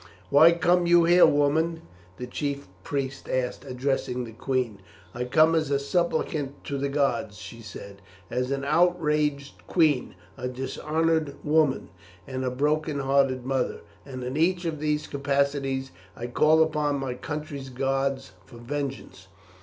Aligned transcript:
"Why 0.31 0.51
come 0.53 0.87
you 0.87 1.03
here, 1.03 1.27
woman?" 1.27 1.83
the 2.17 2.25
chief 2.25 2.67
priest 2.83 3.29
asked, 3.29 3.63
addressing 3.63 4.23
the 4.23 4.31
queen. 4.31 4.79
"I 5.13 5.25
come 5.25 5.53
as 5.53 5.69
a 5.69 5.77
supplicant 5.77 6.63
to 6.63 6.79
the 6.79 6.89
gods," 6.89 7.37
she 7.37 7.61
said; 7.61 8.01
"as 8.27 8.49
an 8.49 8.65
outraged 8.65 9.67
queen, 9.67 10.15
a 10.39 10.47
dishonoured 10.47 11.35
woman, 11.43 11.89
and 12.25 12.43
a 12.43 12.49
broken 12.49 12.97
hearted 13.01 13.45
mother, 13.45 13.81
and 14.03 14.23
in 14.23 14.37
each 14.37 14.65
of 14.65 14.79
these 14.79 15.05
capacities 15.05 15.91
I 16.15 16.25
call 16.25 16.63
upon 16.63 16.99
my 16.99 17.13
country's 17.13 17.69
gods 17.69 18.31
for 18.43 18.57
vengeance." 18.57 19.27